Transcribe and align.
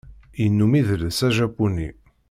Yennum 0.41 0.71
idles 0.79 1.19
ajapuni. 1.27 1.89